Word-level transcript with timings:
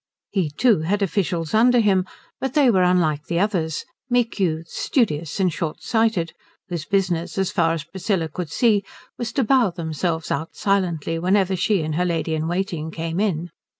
He 0.31 0.49
too 0.49 0.79
had 0.79 1.03
officials 1.03 1.53
under 1.53 1.79
him, 1.79 2.07
but 2.39 2.55
they 2.55 2.71
were 2.71 2.81
unlike 2.81 3.25
the 3.27 3.39
others: 3.39 3.85
meek 4.09 4.39
youths, 4.39 4.73
studious 4.75 5.39
and 5.39 5.53
short 5.53 5.83
sighted, 5.83 6.33
whose 6.69 6.85
business 6.85 7.37
as 7.37 7.51
far 7.51 7.73
as 7.73 7.83
Priscilla 7.83 8.27
could 8.27 8.49
see 8.49 8.83
was 9.19 9.31
to 9.33 9.43
bow 9.43 9.69
themselves 9.69 10.31
out 10.31 10.55
silently 10.55 11.19
whenever 11.19 11.55
she 11.55 11.83
and 11.83 11.93
her 11.93 12.05
lady 12.05 12.33
in 12.33 12.47
waiting 12.47 12.89
came 12.89 13.19
in. 13.19 13.51